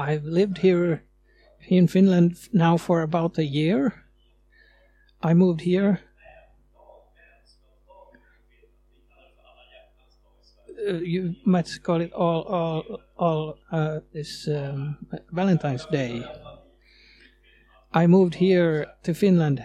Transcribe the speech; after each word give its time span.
I've 0.00 0.24
lived 0.24 0.58
here 0.58 1.02
in 1.68 1.86
Finland 1.86 2.48
now 2.54 2.78
for 2.78 3.02
about 3.02 3.36
a 3.36 3.44
year. 3.44 3.92
I 5.22 5.34
moved 5.34 5.60
here. 5.60 6.00
Uh, 10.88 10.94
you 10.94 11.34
might 11.44 11.68
call 11.82 12.00
it 12.00 12.12
all, 12.14 12.42
all, 12.42 13.00
all 13.18 13.58
uh, 13.70 14.00
this 14.14 14.48
um, 14.48 14.96
Valentine's 15.32 15.84
Day. 15.86 16.24
I 17.92 18.06
moved 18.06 18.36
here 18.36 18.86
to 19.02 19.12
Finland. 19.12 19.62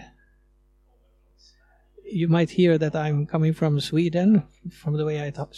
You 2.04 2.28
might 2.28 2.50
hear 2.50 2.76
that 2.76 2.94
I'm 2.94 3.24
coming 3.24 3.54
from 3.54 3.80
Sweden 3.80 4.42
from 4.70 4.98
the 4.98 5.06
way 5.06 5.26
I 5.26 5.30
talk. 5.30 5.54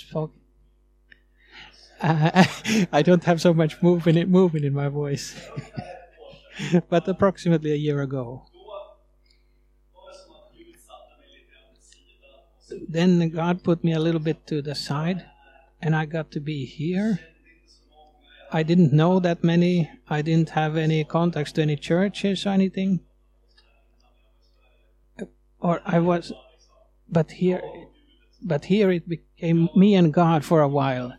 I 2.03 3.03
don't 3.03 3.25
have 3.25 3.41
so 3.41 3.53
much 3.53 3.83
movement, 3.83 4.29
movement 4.29 4.65
in 4.65 4.73
my 4.73 4.89
voice. 4.89 5.35
but 6.89 7.09
approximately 7.09 7.73
a 7.73 7.77
year 7.77 8.01
ago. 8.03 8.45
Then 12.89 13.31
God 13.31 13.65
put 13.65 13.83
me 13.83 13.93
a 13.93 13.99
little 13.99 14.21
bit 14.21 14.47
to 14.47 14.63
the 14.63 14.75
side, 14.75 15.25
and 15.81 15.97
I 15.97 16.05
got 16.05 16.31
to 16.33 16.41
be 16.41 16.65
here. 16.65 17.21
I 18.53 18.63
didn't 18.63 18.93
know 18.93 19.21
that 19.21 19.43
many. 19.43 19.91
I 20.09 20.23
didn't 20.23 20.51
have 20.51 20.77
any 20.77 21.05
contacts 21.05 21.53
to 21.53 21.63
any 21.63 21.77
churches 21.77 22.47
or 22.47 22.51
anything. 22.51 23.01
Or 25.61 25.81
I 25.85 25.99
was, 25.99 26.33
but 27.09 27.33
here, 27.33 27.63
but 28.41 28.67
here 28.67 28.91
it 28.91 29.09
became 29.09 29.69
me 29.75 29.95
and 29.95 30.15
God 30.15 30.45
for 30.45 30.61
a 30.61 30.69
while. 30.69 31.15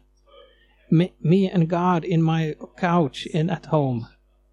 Me, 0.92 1.14
me 1.22 1.50
and 1.50 1.70
God 1.70 2.04
in 2.04 2.22
my 2.22 2.56
couch 2.78 3.26
in 3.28 3.50
at 3.50 3.68
home 3.68 4.08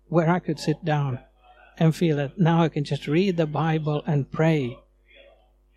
where 0.08 0.28
I 0.28 0.38
could 0.38 0.58
sit 0.58 0.84
down 0.84 1.20
and 1.78 1.94
feel 1.94 2.16
that 2.16 2.38
now 2.38 2.62
I 2.62 2.68
can 2.68 2.84
just 2.84 3.06
read 3.06 3.36
the 3.36 3.46
Bible 3.46 4.02
and 4.06 4.30
pray 4.30 4.78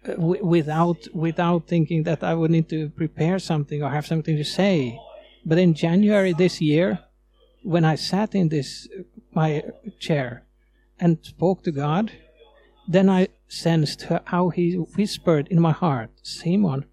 uh, 0.07 0.13
without 0.17 1.07
without 1.13 1.67
thinking 1.67 2.03
that 2.03 2.23
I 2.23 2.33
would 2.33 2.51
need 2.51 2.69
to 2.69 2.89
prepare 2.89 3.39
something 3.39 3.83
or 3.83 3.89
have 3.89 4.07
something 4.07 4.37
to 4.37 4.45
say. 4.45 4.99
But 5.45 5.57
in 5.57 5.73
January 5.73 6.33
this 6.33 6.61
year, 6.61 6.99
when 7.63 7.83
I 7.83 7.95
sat 7.95 8.35
in 8.35 8.49
this 8.49 8.87
my 9.33 9.63
chair 9.99 10.43
and 10.99 11.17
spoke 11.21 11.63
to 11.63 11.71
God, 11.71 12.11
then 12.87 13.09
I 13.09 13.27
sensed 13.47 14.07
how 14.25 14.49
He 14.49 14.75
whispered 14.75 15.47
in 15.49 15.59
my 15.59 15.71
heart, 15.71 16.11
Simon, 16.23 16.85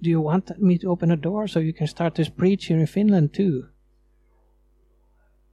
do 0.00 0.10
you 0.10 0.20
want 0.20 0.60
me 0.60 0.78
to 0.78 0.90
open 0.90 1.10
a 1.10 1.16
door 1.16 1.48
so 1.48 1.60
you 1.60 1.72
can 1.72 1.86
start 1.86 2.14
to 2.16 2.30
preach 2.30 2.66
here 2.66 2.78
in 2.78 2.86
Finland 2.86 3.32
too? 3.32 3.68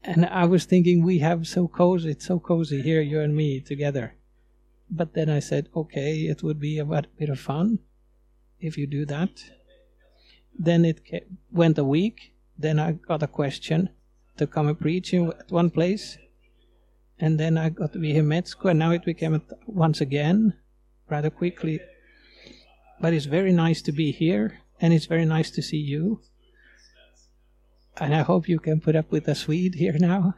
And 0.03 0.25
I 0.25 0.45
was 0.45 0.65
thinking, 0.65 1.03
we 1.03 1.19
have 1.19 1.47
so 1.47 1.67
cozy, 1.67 2.11
it's 2.11 2.25
so 2.25 2.39
cozy 2.39 2.81
here, 2.81 3.01
you 3.01 3.19
and 3.19 3.35
me 3.35 3.59
together. 3.59 4.15
But 4.89 5.13
then 5.13 5.29
I 5.29 5.39
said, 5.39 5.69
okay, 5.75 6.21
it 6.21 6.43
would 6.43 6.59
be 6.59 6.79
a 6.79 6.85
bit 6.85 7.29
of 7.29 7.39
fun 7.39 7.79
if 8.59 8.77
you 8.77 8.87
do 8.87 9.05
that. 9.05 9.29
Then 10.57 10.85
it 10.85 11.01
went 11.51 11.77
a 11.77 11.83
week. 11.83 12.33
Then 12.57 12.79
I 12.79 12.93
got 12.93 13.23
a 13.23 13.27
question 13.27 13.89
to 14.37 14.47
come 14.47 14.67
and 14.67 14.79
preach 14.79 15.13
at 15.13 15.51
one 15.51 15.69
place. 15.69 16.17
And 17.19 17.39
then 17.39 17.57
I 17.57 17.69
got 17.69 17.93
to 17.93 17.99
be 17.99 18.15
in 18.15 18.25
Metsku, 18.25 18.71
and 18.71 18.79
now 18.79 18.91
it 18.91 19.05
became 19.05 19.41
once 19.67 20.01
again 20.01 20.55
rather 21.09 21.29
quickly 21.29 21.79
but 23.01 23.13
it's 23.13 23.25
very 23.25 23.51
nice 23.51 23.81
to 23.81 23.91
be 23.91 24.11
here, 24.11 24.59
and 24.79 24.93
it's 24.93 25.07
very 25.07 25.25
nice 25.25 25.49
to 25.51 25.61
see 25.61 25.77
you. 25.77 26.21
And 27.97 28.13
I 28.13 28.21
hope 28.21 28.47
you 28.47 28.59
can 28.59 28.79
put 28.79 28.95
up 28.95 29.11
with 29.11 29.27
a 29.27 29.35
Swede 29.35 29.75
here 29.75 29.97
now. 29.99 30.35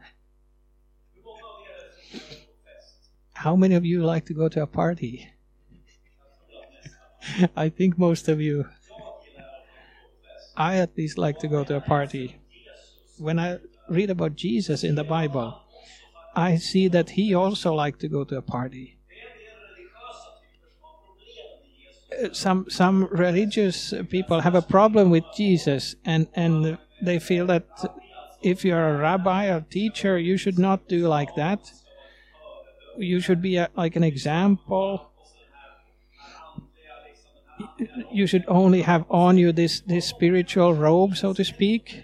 How 3.34 3.58
many 3.58 3.76
of 3.76 3.86
you 3.86 4.04
like 4.04 4.26
to 4.28 4.34
go 4.34 4.48
to 4.48 4.62
a 4.62 4.68
party? 4.68 5.30
I 7.56 7.68
think 7.68 7.98
most 7.98 8.30
of 8.30 8.40
you. 8.40 8.70
I 10.56 10.78
at 10.78 10.96
least 10.98 11.18
like 11.18 11.40
to 11.40 11.48
go 11.48 11.64
to 11.66 11.76
a 11.76 11.82
party. 11.82 12.38
When 13.18 13.40
I 13.40 13.60
read 13.90 14.10
about 14.10 14.36
Jesus 14.36 14.84
in 14.84 14.96
the 14.96 15.04
Bible, 15.04 15.60
I 16.36 16.58
see 16.58 16.88
that 16.90 17.12
he 17.12 17.34
also 17.34 17.74
liked 17.74 18.00
to 18.02 18.08
go 18.08 18.24
to 18.24 18.38
a 18.38 18.42
party. 18.42 18.98
Some 22.32 22.66
some 22.70 23.06
religious 23.12 23.94
people 24.10 24.42
have 24.42 24.56
a 24.56 24.62
problem 24.62 25.10
with 25.10 25.24
Jesus, 25.36 25.96
and 26.06 26.28
and 26.34 26.78
they 27.02 27.20
feel 27.20 27.46
that 27.48 27.68
if 28.42 28.66
you're 28.66 28.96
a 28.96 28.98
rabbi 28.98 29.48
or 29.48 29.62
teacher, 29.62 30.18
you 30.18 30.38
should 30.38 30.60
not 30.60 30.88
do 30.88 31.08
like 31.08 31.36
that. 31.36 31.72
You 32.98 33.20
should 33.20 33.42
be 33.42 33.56
a, 33.58 33.70
like 33.76 33.96
an 33.96 34.04
example. 34.04 35.10
You 38.12 38.28
should 38.28 38.44
only 38.48 38.82
have 38.82 39.06
on 39.10 39.38
you 39.38 39.52
this 39.52 39.82
this 39.82 40.06
spiritual 40.06 40.74
robe, 40.74 41.16
so 41.16 41.34
to 41.34 41.44
speak. 41.44 42.04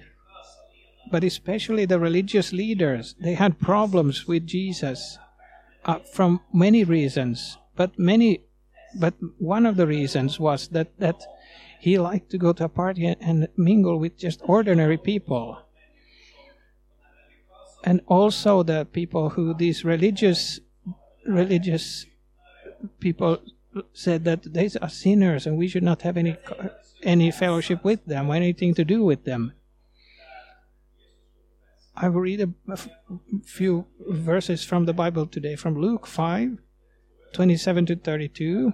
But 1.11 1.23
especially 1.23 1.85
the 1.85 1.99
religious 1.99 2.53
leaders, 2.53 3.15
they 3.19 3.33
had 3.33 3.59
problems 3.59 4.27
with 4.27 4.45
Jesus 4.45 5.17
uh, 5.85 5.99
from 6.13 6.41
many 6.53 6.83
reasons. 6.83 7.57
But 7.75 7.97
many 7.97 8.41
but 8.95 9.13
one 9.37 9.65
of 9.65 9.75
the 9.75 9.87
reasons 9.87 10.39
was 10.39 10.67
that 10.69 10.97
that 10.99 11.21
he 11.79 11.97
liked 11.97 12.29
to 12.31 12.37
go 12.37 12.53
to 12.53 12.65
a 12.65 12.69
party 12.69 13.05
and 13.07 13.47
mingle 13.55 13.97
with 13.97 14.17
just 14.17 14.41
ordinary 14.43 14.97
people. 14.97 15.59
And 17.83 18.01
also 18.07 18.63
the 18.63 18.85
people 18.85 19.29
who 19.29 19.53
these 19.53 19.85
religious 19.85 20.59
religious 21.25 22.05
people 22.99 23.39
said 23.93 24.25
that 24.25 24.53
they 24.53 24.69
are 24.81 24.89
sinners 24.89 25.45
and 25.45 25.57
we 25.57 25.67
should 25.67 25.83
not 25.83 26.01
have 26.01 26.17
any 26.17 26.35
any 27.03 27.31
fellowship 27.31 27.83
with 27.83 28.05
them 28.05 28.29
or 28.29 28.35
anything 28.35 28.73
to 28.73 28.83
do 28.83 29.03
with 29.03 29.23
them. 29.23 29.53
I 31.95 32.09
will 32.09 32.21
read 32.21 32.41
a, 32.41 32.49
a 32.71 32.77
few 33.45 33.85
verses 34.07 34.63
from 34.63 34.85
the 34.85 34.93
bible 34.93 35.27
today 35.27 35.55
from 35.55 35.75
luke 35.75 36.07
5 36.07 36.57
27 37.33 37.85
to 37.87 37.95
32. 37.95 38.73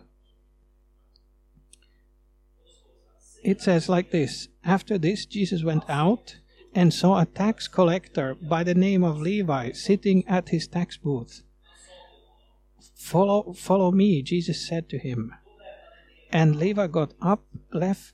It 3.44 3.62
says 3.62 3.88
like 3.90 4.12
this 4.12 4.48
After 4.64 4.98
this, 4.98 5.26
Jesus 5.26 5.64
went 5.64 5.84
out 5.90 6.38
and 6.74 6.94
saw 6.94 7.20
a 7.20 7.26
tax 7.26 7.68
collector 7.68 8.36
by 8.36 8.64
the 8.64 8.76
name 8.76 9.04
of 9.04 9.22
Levi 9.22 9.72
sitting 9.72 10.28
at 10.28 10.50
his 10.50 10.68
tax 10.68 10.98
booth. 10.98 11.44
Follow, 12.96 13.54
follow 13.54 13.92
me, 13.92 14.22
Jesus 14.22 14.68
said 14.68 14.90
to 14.90 14.98
him. 14.98 15.34
And 16.32 16.56
Levi 16.56 16.88
got 16.88 17.14
up, 17.22 17.46
left, 17.72 18.14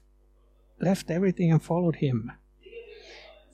left 0.79 1.09
everything, 1.09 1.51
and 1.51 1.63
followed 1.63 1.97
him. 1.97 2.31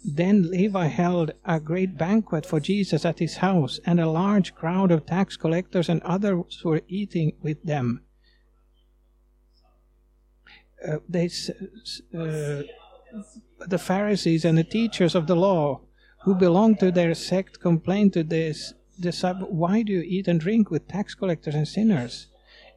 Then 0.03 0.49
Levi 0.51 0.87
held 0.87 1.31
a 1.45 1.59
great 1.59 1.97
banquet 1.97 2.45
for 2.45 2.59
Jesus 2.59 3.05
at 3.05 3.19
his 3.19 3.37
house, 3.37 3.79
and 3.85 3.99
a 3.99 4.09
large 4.09 4.53
crowd 4.55 4.91
of 4.91 5.05
tax 5.05 5.37
collectors 5.37 5.89
and 5.89 6.01
others 6.03 6.63
were 6.63 6.81
eating 6.87 7.33
with 7.41 7.63
them. 7.63 8.01
Uh, 10.87 10.97
they, 11.09 11.25
uh, 12.15 12.61
the 13.67 13.79
Pharisees 13.79 14.45
and 14.45 14.57
the 14.57 14.63
teachers 14.63 15.15
of 15.15 15.27
the 15.27 15.35
law 15.35 15.81
who 16.23 16.35
belonged 16.35 16.79
to 16.79 16.91
their 16.91 17.15
sect 17.15 17.59
complained 17.59 18.13
to 18.13 18.23
this 18.23 18.73
disciple, 18.99 19.47
Why 19.49 19.81
do 19.81 19.93
you 19.93 20.01
eat 20.01 20.27
and 20.27 20.39
drink 20.39 20.69
with 20.69 20.87
tax 20.87 21.15
collectors 21.15 21.55
and 21.55 21.67
sinners? 21.67 22.27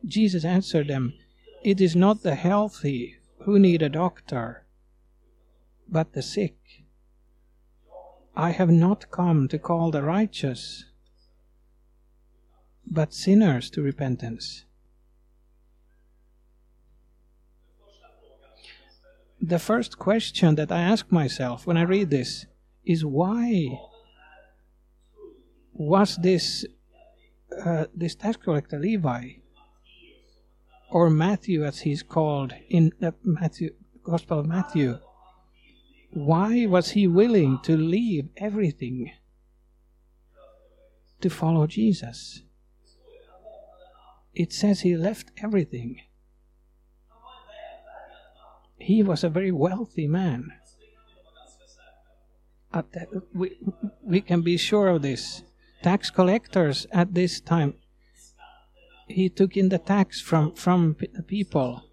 Jesus 0.04 0.44
answered 0.44 0.88
them, 0.88 1.14
It 1.62 1.80
is 1.80 1.94
not 1.94 2.22
the 2.22 2.34
healthy 2.34 3.16
who 3.40 3.58
need 3.58 3.82
a 3.82 3.88
doctor, 3.88 4.64
but 5.88 6.12
the 6.12 6.22
sick. 6.22 6.79
I 8.40 8.52
have 8.52 8.70
not 8.70 9.10
come 9.10 9.48
to 9.48 9.58
call 9.58 9.90
the 9.90 10.02
righteous, 10.02 10.86
but 12.86 13.12
sinners 13.12 13.68
to 13.72 13.82
repentance. 13.82 14.64
The 19.42 19.58
first 19.58 19.98
question 19.98 20.54
that 20.54 20.72
I 20.72 20.80
ask 20.80 21.12
myself 21.12 21.66
when 21.66 21.76
I 21.76 21.82
read 21.82 22.08
this 22.08 22.46
is 22.82 23.04
why 23.04 23.78
was 25.74 26.16
this 26.16 26.64
uh, 27.62 27.84
this 27.94 28.14
tax 28.14 28.38
collector 28.38 28.78
Levi 28.78 29.24
or 30.88 31.10
Matthew 31.10 31.62
as 31.62 31.80
he's 31.80 32.02
called 32.02 32.54
in 32.70 32.92
the 33.00 33.12
Matthew 33.22 33.74
Gospel 34.02 34.38
of 34.38 34.46
Matthew 34.46 34.98
why 36.12 36.66
was 36.66 36.90
he 36.90 37.06
willing 37.06 37.60
to 37.62 37.76
leave 37.76 38.28
everything 38.36 39.12
to 41.20 41.30
follow 41.30 41.66
Jesus? 41.66 42.42
It 44.34 44.52
says 44.52 44.80
he 44.80 44.96
left 44.96 45.30
everything. 45.42 46.00
he 48.80 49.02
was 49.02 49.22
a 49.22 49.28
very 49.28 49.52
wealthy 49.52 50.08
man. 50.08 50.52
We, 53.34 53.58
we 54.02 54.20
can 54.20 54.42
be 54.42 54.56
sure 54.56 54.88
of 54.88 55.02
this. 55.02 55.42
Tax 55.82 56.10
collectors 56.10 56.86
at 56.92 57.14
this 57.14 57.40
time, 57.40 57.74
he 59.06 59.28
took 59.28 59.56
in 59.56 59.68
the 59.68 59.78
tax 59.78 60.20
from, 60.20 60.54
from 60.54 60.96
the 61.12 61.22
people 61.22 61.84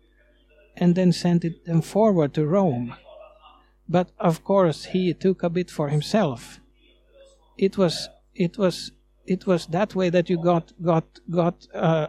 and 0.75 0.96
then 0.96 1.12
sent 1.12 1.44
it 1.44 1.66
them 1.66 1.81
forward 1.81 2.34
to 2.36 2.46
Rome. 2.46 2.96
But 3.89 4.12
of 4.19 4.44
course, 4.44 4.86
he 4.86 5.13
took 5.13 5.44
a 5.44 5.50
bit 5.50 5.69
for 5.72 5.89
himself. 5.89 6.60
It 7.57 7.78
was 7.78 8.10
it 8.36 8.57
was 8.57 8.92
it 9.25 9.48
was 9.48 9.68
that 9.68 9.95
way 9.95 10.10
that 10.10 10.30
you 10.30 10.38
got 10.38 10.74
got 10.81 11.19
got 11.30 11.68
uh, 11.74 12.07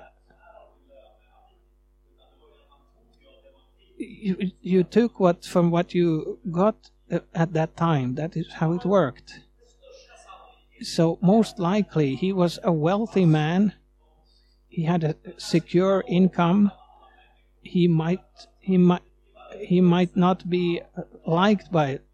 you, 3.99 4.51
you 4.61 4.83
took 4.85 5.21
what 5.21 5.45
from 5.45 5.71
what 5.71 5.95
you 5.95 6.39
got 6.51 6.91
at 7.35 7.53
that 7.53 7.77
time. 7.77 8.15
That 8.15 8.37
is 8.37 8.53
how 8.55 8.73
it 8.73 8.85
worked. 8.85 9.41
So 10.83 11.19
most 11.21 11.59
likely 11.59 12.15
he 12.15 12.33
was 12.33 12.59
a 12.63 12.73
wealthy 12.73 13.25
man. 13.25 13.75
He 14.69 14.85
had 14.85 15.03
a 15.03 15.17
secure 15.39 16.05
income. 16.07 16.71
He 17.63 17.89
might 17.89 18.21
he 18.61 18.79
might 18.79 19.08
he 19.61 19.81
might 19.81 20.17
not 20.17 20.49
be 20.49 20.81
liked 21.27 21.71
by 21.71 21.91
it. 21.91 22.05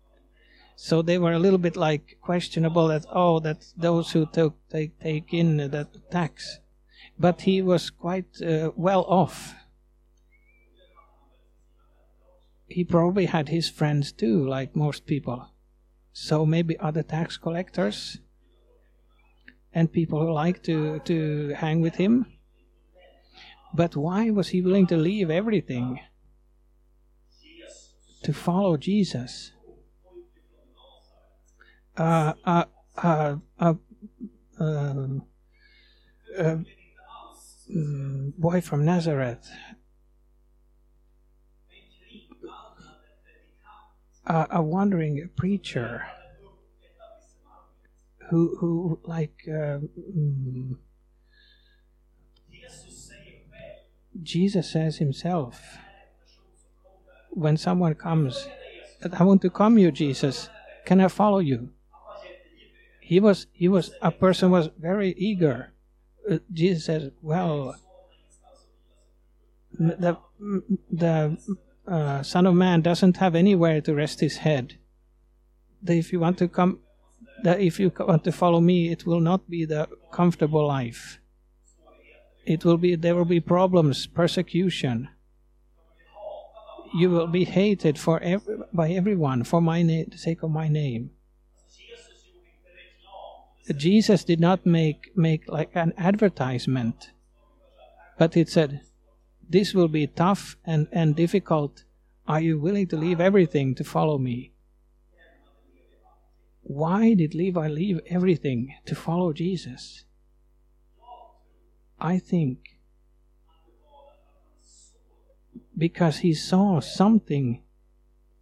So 0.76 1.02
they 1.02 1.18
were 1.18 1.32
a 1.32 1.38
little 1.38 1.58
bit 1.58 1.76
like 1.76 2.18
questionable 2.20 2.88
that 2.88 3.06
oh 3.12 3.38
that 3.40 3.64
those 3.76 4.10
who 4.12 4.26
took 4.26 4.56
take 4.68 4.98
take 5.00 5.32
in 5.32 5.56
that 5.56 6.10
tax, 6.10 6.58
but 7.18 7.42
he 7.42 7.62
was 7.62 7.90
quite 7.90 8.42
uh, 8.42 8.70
well 8.76 9.04
off 9.04 9.54
he 12.74 12.84
probably 12.84 13.26
had 13.26 13.48
his 13.48 13.68
friends 13.68 14.12
too, 14.12 14.46
like 14.46 14.74
most 14.74 15.06
people. 15.06 15.50
So 16.12 16.46
maybe 16.46 16.78
other 16.78 17.02
tax 17.02 17.36
collectors 17.36 18.18
and 19.72 19.92
people 19.92 20.20
who 20.20 20.32
like 20.32 20.62
to, 20.64 21.00
to 21.00 21.54
hang 21.56 21.80
with 21.80 21.96
him. 21.96 22.26
But 23.74 23.96
why 23.96 24.30
was 24.30 24.48
he 24.48 24.60
willing 24.60 24.86
to 24.88 24.96
leave 24.96 25.30
everything 25.30 26.00
to 28.24 28.32
follow 28.32 28.76
Jesus? 28.76 29.52
Uh, 31.96 32.32
uh, 32.44 32.64
uh, 32.96 33.36
uh, 33.60 33.74
uh, 34.60 35.06
uh, 36.38 36.56
boy 38.36 38.60
from 38.60 38.84
Nazareth 38.84 39.48
a, 44.26 44.46
a 44.52 44.62
wandering 44.62 45.30
preacher 45.36 46.04
who 48.30 48.56
who 48.58 48.98
like 49.04 49.44
uh, 49.48 49.78
mm, 50.16 50.76
Jesus 54.22 54.70
says 54.72 54.98
himself 54.98 55.76
when 57.34 57.56
someone 57.56 57.94
comes 57.94 58.48
I 59.12 59.22
want 59.24 59.42
to 59.42 59.50
come 59.50 59.78
you 59.78 59.90
Jesus 59.90 60.48
can 60.86 61.00
I 61.00 61.08
follow 61.08 61.38
you 61.38 61.70
he 63.00 63.20
was 63.20 63.46
he 63.52 63.68
was 63.68 63.90
a 64.00 64.10
person 64.10 64.50
was 64.50 64.70
very 64.78 65.14
eager 65.18 65.72
uh, 66.30 66.38
Jesus 66.52 66.86
says 66.86 67.10
well 67.20 67.76
the 69.78 70.16
the 70.90 71.36
uh, 71.86 72.22
Son 72.22 72.46
of 72.46 72.54
Man 72.54 72.80
doesn't 72.80 73.18
have 73.18 73.34
anywhere 73.34 73.80
to 73.80 73.94
rest 73.94 74.20
his 74.20 74.38
head. 74.38 74.78
That 75.82 75.96
if 75.96 76.12
you 76.12 76.20
want 76.20 76.38
to 76.38 76.48
come, 76.48 76.80
that 77.42 77.60
if 77.60 77.78
you 77.78 77.92
want 77.98 78.24
to 78.24 78.32
follow 78.32 78.60
me, 78.60 78.90
it 78.90 79.04
will 79.06 79.20
not 79.20 79.48
be 79.50 79.64
the 79.64 79.88
comfortable 80.12 80.66
life. 80.66 81.18
It 82.46 82.64
will 82.64 82.78
be 82.78 82.94
there 82.94 83.14
will 83.14 83.24
be 83.24 83.40
problems, 83.40 84.06
persecution. 84.06 85.08
You 86.94 87.10
will 87.10 87.26
be 87.26 87.44
hated 87.44 87.98
for 87.98 88.20
every, 88.20 88.56
by 88.72 88.90
everyone 88.90 89.44
for 89.44 89.60
my 89.60 89.82
na- 89.82 90.04
the 90.08 90.18
sake 90.18 90.42
of 90.42 90.50
my 90.50 90.68
name. 90.68 91.10
Jesus 93.76 94.24
did 94.24 94.40
not 94.40 94.66
make 94.66 95.10
make 95.16 95.48
like 95.48 95.70
an 95.74 95.92
advertisement, 95.96 97.10
but 98.18 98.36
it 98.36 98.48
said, 98.48 98.82
this 99.48 99.74
will 99.74 99.88
be 99.88 100.06
tough 100.06 100.56
and, 100.64 100.86
and 100.92 101.16
difficult. 101.16 101.84
Are 102.26 102.40
you 102.40 102.58
willing 102.58 102.86
to 102.88 102.96
leave 102.96 103.20
everything 103.20 103.74
to 103.74 103.84
follow 103.84 104.18
me? 104.18 104.52
Why 106.62 107.14
did 107.14 107.34
Levi 107.34 107.68
leave 107.68 108.00
everything 108.06 108.74
to 108.86 108.94
follow 108.94 109.32
Jesus? 109.32 110.04
I 112.00 112.18
think 112.18 112.73
because 115.76 116.18
he 116.18 116.32
saw 116.34 116.80
something 116.80 117.62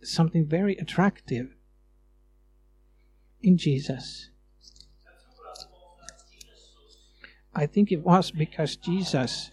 something 0.02 0.44
very 0.44 0.76
attractive 0.78 1.54
in 3.40 3.56
Jesus. 3.56 4.30
I 7.54 7.66
think 7.66 7.92
it 7.92 8.02
was 8.02 8.30
because 8.32 8.76
Jesus 8.76 9.50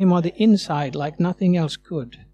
him 0.00 0.12
on 0.14 0.22
the 0.22 0.34
inside 0.42 0.94
like 0.94 1.20
nothing 1.20 1.56
else 1.56 1.76
could. 1.76 2.24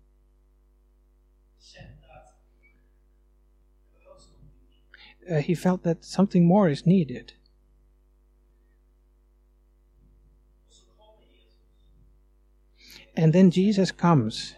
Uh, 5.31 5.37
he 5.37 5.55
felt 5.55 5.83
that 5.83 6.05
something 6.05 6.47
more 6.47 6.69
is 6.69 6.87
needed. 6.87 7.33
And 13.17 13.33
then 13.33 13.51
Jesus 13.51 13.91
comes. 13.93 14.55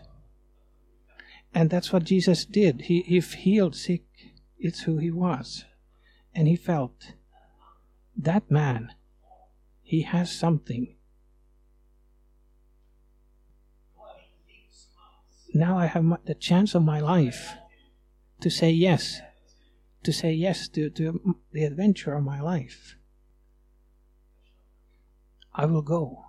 And 1.55 1.71
that's 1.71 1.93
what 1.93 2.05
Jesus 2.05 2.45
did. 2.45 2.83
He, 2.83 3.03
he 3.03 3.21
healed 3.21 3.77
sick. 3.77 4.05
It's 4.59 4.83
who 4.83 4.99
he 4.99 5.11
was. 5.11 5.65
And 6.35 6.49
he 6.49 6.57
felt 6.57 7.13
that 8.17 8.51
man, 8.51 8.93
he 9.83 10.03
has 10.03 10.31
something. 10.31 10.95
now 15.59 15.77
I 15.79 15.87
have 15.87 16.19
the 16.25 16.35
chance 16.35 16.75
of 16.75 16.83
my 16.83 17.01
life 17.01 17.55
to 18.41 18.51
say 18.51 18.71
yes, 18.71 19.21
to 20.03 20.13
say 20.13 20.33
yes 20.33 20.69
to, 20.69 20.91
to 20.91 21.37
the 21.53 21.65
adventure 21.65 22.15
of 22.15 22.25
my 22.25 22.41
life. 22.41 22.97
I 25.55 25.67
will 25.67 25.83
go. 25.83 26.25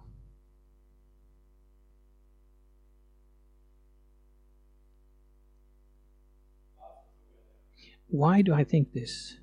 Why 8.08 8.42
do 8.42 8.54
I 8.54 8.64
think 8.64 8.94
this? 8.94 9.38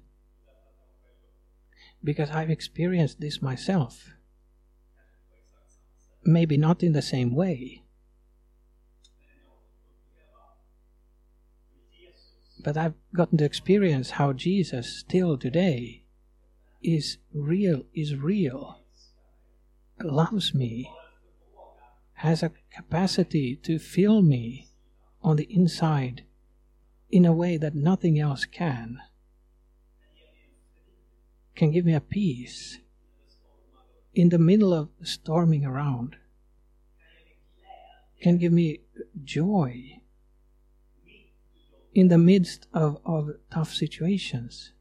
Because 2.02 2.30
I've 2.30 2.50
experienced 2.50 3.20
this 3.20 3.40
myself. 3.40 4.10
Maybe 6.24 6.56
not 6.56 6.82
in 6.82 6.92
the 6.92 7.02
same 7.02 7.34
way 7.34 7.85
but 12.66 12.76
I've 12.76 12.94
gotten 13.14 13.38
to 13.38 13.44
experience 13.44 14.10
how 14.10 14.32
Jesus 14.32 14.98
still 14.98 15.38
today 15.38 16.02
is 16.82 17.18
real, 17.32 17.84
is 17.94 18.16
real, 18.16 18.80
loves 20.02 20.52
me, 20.52 20.90
has 22.14 22.42
a 22.42 22.50
capacity 22.74 23.54
to 23.62 23.78
fill 23.78 24.20
me 24.20 24.66
on 25.22 25.36
the 25.36 25.46
inside 25.48 26.24
in 27.08 27.24
a 27.24 27.32
way 27.32 27.56
that 27.56 27.76
nothing 27.76 28.18
else 28.18 28.44
can. 28.44 28.98
Can 31.54 31.70
give 31.70 31.84
me 31.84 31.94
a 31.94 32.00
peace 32.00 32.80
in 34.12 34.30
the 34.30 34.40
middle 34.40 34.74
of 34.74 34.88
storming 35.04 35.64
around. 35.64 36.16
Can 38.20 38.38
give 38.38 38.52
me 38.52 38.80
joy 39.22 40.00
in 41.96 42.08
the 42.08 42.18
midst 42.18 42.66
of, 42.74 42.98
of 43.06 43.30
tough 43.50 43.72
situations. 43.72 44.72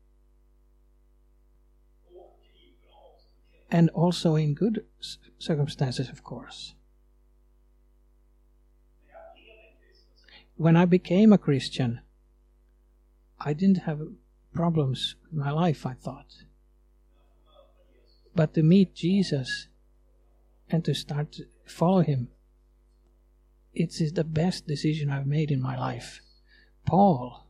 And 3.72 3.90
also 3.92 4.36
in 4.36 4.54
good 4.54 4.84
circumstances, 5.38 6.10
of 6.10 6.26
course. 6.26 6.76
When 10.58 10.76
I 10.76 10.84
became 10.84 11.32
a 11.32 11.38
Christian, 11.38 12.02
I 13.40 13.54
didn't 13.54 13.84
have 13.84 14.02
problems 14.54 15.16
in 15.32 15.40
my 15.40 15.52
life, 15.52 15.86
I 15.86 15.94
thought. 15.94 16.44
but 18.36 18.54
to 18.54 18.62
meet 18.62 18.94
Jesus 18.94 19.68
and 20.70 20.84
to 20.84 20.94
start 20.94 21.32
to 21.32 21.46
follow 21.66 22.02
him. 22.02 22.28
It 23.74 24.02
is 24.02 24.12
the 24.12 24.26
best 24.26 24.68
decision 24.68 25.10
I've 25.10 25.26
made 25.26 25.52
in 25.52 25.62
my 25.62 25.78
life. 25.78 26.20
Paul, 26.86 27.46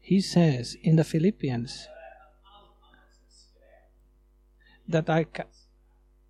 he 0.00 0.20
says 0.20 0.76
in 0.82 0.96
the 0.96 1.04
Philippians 1.04 1.88
that 4.88 5.08
I 5.08 5.26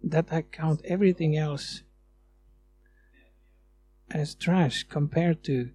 that 0.03 0.33
I 0.33 0.43
count 0.43 0.81
everything 0.85 1.37
else 1.37 1.83
as 4.11 4.35
trash 4.35 4.85
compared 4.85 5.43
to 5.45 5.71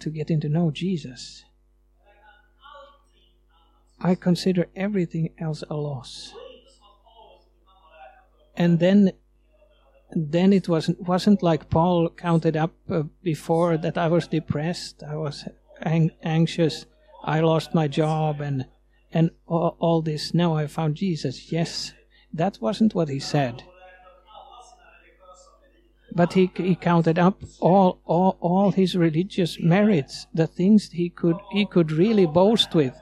to 0.00 0.10
getting 0.10 0.40
to 0.40 0.48
know 0.48 0.70
Jesus. 0.70 1.44
I 4.00 4.14
consider 4.14 4.66
everything 4.76 5.30
else 5.38 5.62
a 5.70 5.76
loss. 5.76 6.34
And 8.56 8.78
then 8.78 9.12
then 10.10 10.52
it 10.52 10.68
wasn't 10.68 11.00
wasn't 11.00 11.42
like 11.42 11.70
Paul 11.70 12.10
counted 12.10 12.56
up 12.56 12.72
uh, 12.90 13.02
before 13.22 13.76
that 13.78 13.96
I 13.98 14.08
was 14.08 14.28
depressed, 14.28 15.02
I 15.02 15.16
was 15.16 15.48
ang- 15.84 16.12
anxious, 16.22 16.86
I 17.22 17.40
lost 17.40 17.74
my 17.74 17.88
job 17.88 18.40
and 18.40 18.66
and 19.14 19.30
all, 19.46 19.76
all 19.78 20.02
this. 20.02 20.34
Now 20.34 20.54
I 20.56 20.66
found 20.66 20.96
Jesus. 20.96 21.52
Yes, 21.52 21.92
that 22.32 22.58
wasn't 22.60 22.94
what 22.94 23.08
he 23.08 23.20
said. 23.20 23.62
But 26.12 26.32
he, 26.32 26.50
he 26.56 26.74
counted 26.76 27.18
up 27.18 27.42
all, 27.60 28.00
all, 28.04 28.36
all 28.40 28.70
his 28.70 28.96
religious 28.96 29.58
merits, 29.60 30.26
the 30.32 30.46
things 30.46 30.90
he 30.90 31.08
could, 31.10 31.36
he 31.50 31.66
could 31.66 31.90
really 31.90 32.26
boast 32.26 32.74
with. 32.74 32.94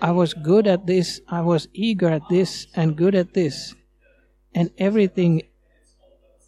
I 0.00 0.10
was 0.10 0.34
good 0.34 0.66
at 0.66 0.86
this, 0.86 1.20
I 1.28 1.42
was 1.42 1.68
eager 1.72 2.08
at 2.08 2.28
this, 2.28 2.66
and 2.74 2.96
good 2.96 3.14
at 3.14 3.34
this. 3.34 3.76
And 4.52 4.70
everything, 4.76 5.42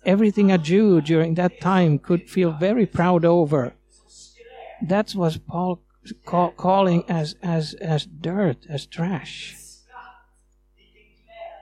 everything 0.05 0.51
a 0.51 0.59
Jew 0.59 1.01
during 1.01 1.35
that 1.35 1.61
time 1.61 2.01
could 2.01 2.29
feel 2.29 2.51
very 2.51 2.87
proud 2.87 3.25
over. 3.25 3.75
That 4.83 5.15
was 5.15 5.39
Paul 5.39 5.81
call, 6.25 6.51
calling 6.51 7.05
as, 7.09 7.37
as, 7.43 7.75
as 7.75 8.07
dirt, 8.07 8.67
as 8.69 8.87
trash. 8.87 9.57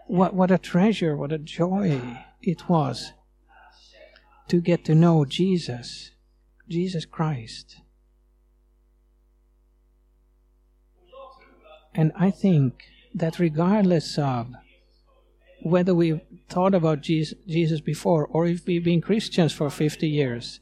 What, 0.07 0.35
what 0.35 0.51
a 0.51 0.59
treasure, 0.59 1.17
what 1.17 1.33
a 1.33 1.39
joy 1.39 2.19
it 2.43 2.69
was 2.69 3.13
to 4.49 4.61
get 4.61 4.85
to 4.85 4.95
know 4.95 5.25
Jesus, 5.25 6.11
Jesus 6.69 7.07
Christ. 7.07 7.77
And 11.95 12.13
I 12.19 12.31
think 12.31 12.85
that 13.15 13.39
regardless 13.39 14.19
of 14.19 14.49
whether 15.63 15.95
we've 15.95 16.21
thought 16.49 16.75
about 16.75 17.03
Jesus 17.03 17.81
before 17.81 18.27
or 18.27 18.47
if 18.47 18.67
we've 18.67 18.85
been 18.85 19.01
Christians 19.01 19.53
for 19.53 19.71
50 19.71 20.09
years, 20.09 20.61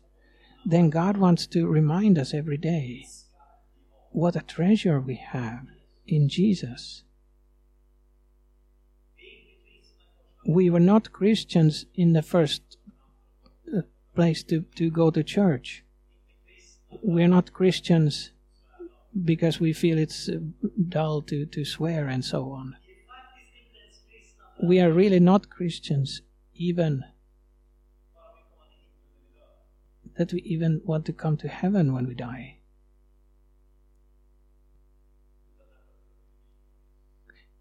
then 0.65 0.91
God 0.91 1.17
wants 1.17 1.47
to 1.49 1.67
remind 1.67 2.19
us 2.19 2.35
every 2.35 2.59
day 2.59 3.07
what 4.11 4.37
a 4.37 4.43
treasure 4.43 5.01
we 5.01 5.15
have 5.17 5.67
in 6.07 6.29
Jesus. 6.29 7.05
We 10.47 10.69
were 10.69 10.81
not 10.81 11.13
Christians 11.13 11.87
in 11.95 12.13
the 12.13 12.23
first 12.23 12.77
uh, 13.73 13.83
place 14.15 14.43
to, 14.45 14.63
to 14.77 14.91
go 14.91 15.11
to 15.11 15.23
church. 15.23 15.85
We're 17.03 17.29
not 17.29 17.53
Christians 17.53 18.31
because 19.25 19.61
we 19.61 19.73
feel 19.73 19.99
it's 19.99 20.29
uh, 20.29 20.39
dull 20.89 21.23
to, 21.23 21.47
to 21.47 21.65
swear 21.65 22.09
and 22.09 22.25
so 22.25 22.51
on. 22.51 22.77
We 24.63 24.81
are 24.81 24.93
really 24.93 25.21
not 25.21 25.51
Christians, 25.51 26.23
even 26.55 27.05
that 30.21 30.35
we 30.35 30.43
even 30.43 30.83
want 30.85 31.07
to 31.07 31.15
come 31.15 31.35
to 31.39 31.49
heaven 31.49 31.95
when 31.95 32.07
we 32.07 32.13
die. 32.13 32.59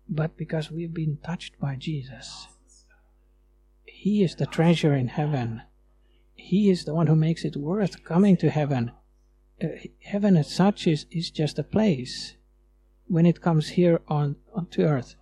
But 0.09 0.35
because 0.35 0.69
we've 0.69 0.93
been 0.93 1.19
touched 1.23 1.57
by 1.57 1.77
Jesus, 1.77 2.47
He 3.85 4.23
is 4.23 4.35
the 4.35 4.45
treasure 4.45 4.93
in 4.93 5.07
heaven. 5.07 5.61
He 6.35 6.69
is 6.69 6.83
the 6.83 6.93
one 6.93 7.07
who 7.07 7.15
makes 7.15 7.45
it 7.45 7.55
worth 7.55 8.03
coming 8.03 8.35
to 8.35 8.49
heaven. 8.49 8.91
Uh, 9.63 9.67
heaven 10.03 10.35
as 10.35 10.53
such 10.53 10.85
is, 10.85 11.05
is 11.11 11.31
just 11.31 11.59
a 11.59 11.63
place. 11.63 12.35
When 13.07 13.25
it 13.25 13.41
comes 13.41 13.69
here 13.69 14.01
on, 14.09 14.35
on 14.53 14.67
to 14.71 14.83
earth, 14.83 15.15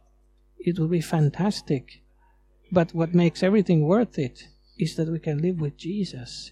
it 0.58 0.80
will 0.80 0.88
be 0.88 1.02
fantastic. 1.02 2.02
But 2.72 2.96
what 2.96 3.14
makes 3.14 3.44
everything 3.44 3.86
worth 3.86 4.18
it 4.18 4.48
is 4.80 4.96
that 4.96 5.08
we 5.08 5.20
can 5.20 5.40
live 5.40 5.62
with 5.62 5.78
Jesus, 5.78 6.52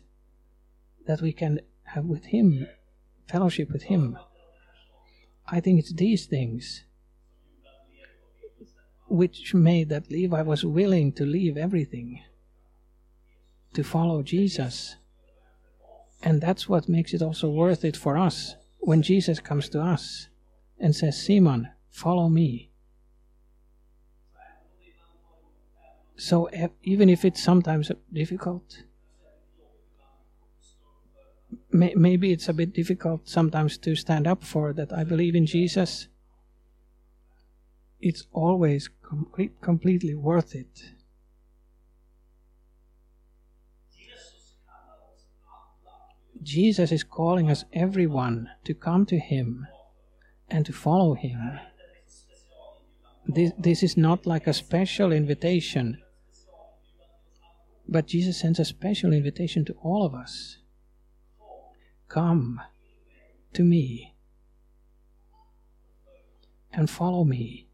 that 1.05 1.21
we 1.21 1.33
can 1.33 1.59
have 1.83 2.05
with 2.05 2.25
Him, 2.25 2.67
fellowship 3.27 3.71
with 3.71 3.83
Him. 3.83 4.17
I 5.47 5.59
think 5.59 5.79
it's 5.79 5.93
these 5.93 6.25
things 6.25 6.83
which 9.07 9.53
made 9.53 9.89
that 9.89 10.09
Levi 10.09 10.41
was 10.41 10.65
willing 10.65 11.11
to 11.13 11.25
leave 11.25 11.57
everything 11.57 12.21
to 13.73 13.83
follow 13.83 14.23
Jesus. 14.23 14.95
And 16.23 16.41
that's 16.41 16.67
what 16.67 16.89
makes 16.89 17.13
it 17.13 17.21
also 17.21 17.49
worth 17.49 17.85
it 17.85 17.95
for 17.95 18.17
us 18.17 18.55
when 18.79 19.01
Jesus 19.03 19.39
comes 19.39 19.69
to 19.69 19.81
us 19.81 20.29
and 20.79 20.95
says, 20.95 21.23
Simon, 21.23 21.69
follow 21.89 22.29
me. 22.29 22.71
So 26.17 26.49
even 26.81 27.09
if 27.09 27.25
it's 27.25 27.43
sometimes 27.43 27.91
difficult, 28.11 28.83
may, 31.71 31.93
maybe 31.95 32.31
it's 32.31 32.49
a 32.49 32.53
bit 32.53 32.73
difficult 32.73 33.27
sometimes 33.27 33.77
to 33.79 33.95
stand 33.95 34.27
up 34.27 34.43
for 34.43 34.73
that 34.73 34.91
I 34.93 35.03
believe 35.03 35.35
in 35.35 35.45
Jesus, 35.45 36.07
it's 37.99 38.27
always 38.31 38.89
complete, 39.01 39.61
completely 39.61 40.15
worth 40.15 40.55
it. 40.55 40.91
Jesus 46.41 46.91
is 46.91 47.03
calling 47.03 47.49
us 47.49 47.65
everyone 47.73 48.49
to 48.65 48.75
come 48.75 49.05
to 49.07 49.17
Him 49.17 49.65
and 50.47 50.65
to 50.65 50.73
follow 50.73 51.15
Him. 51.15 51.59
This, 53.27 53.51
this 53.57 53.81
is 53.81 53.97
not 53.97 54.27
like 54.27 54.45
a 54.45 54.53
special 54.53 55.11
invitation, 55.11 55.97
but 57.87 58.05
Jesus 58.05 58.39
sends 58.39 58.59
a 58.59 58.65
special 58.65 59.11
invitation 59.11 59.65
to 59.65 59.73
all 59.81 60.05
of 60.05 60.13
us. 60.13 60.57
Come 62.07 62.61
to 63.53 63.63
me 63.63 64.13
and 66.71 66.89
follow 66.89 67.23
me. 67.23 67.67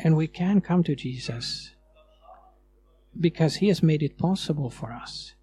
And 0.00 0.16
we 0.16 0.28
can 0.28 0.60
come 0.60 0.84
to 0.84 0.94
Jesus 0.94 1.70
because 3.18 3.56
He 3.56 3.68
has 3.68 3.82
made 3.82 4.02
it 4.02 4.16
possible 4.16 4.70
for 4.70 4.92
us. 4.92 5.34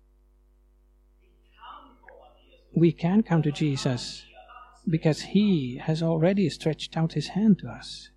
We 2.74 2.92
can 2.92 3.24
come 3.24 3.42
to 3.42 3.52
Jesus 3.52 4.24
because 4.88 5.22
He 5.22 5.78
has 5.78 6.02
already 6.02 6.50
stretched 6.50 6.96
out 6.96 7.14
His 7.14 7.30
hand 7.30 7.60
to 7.60 7.70
us. 7.70 8.10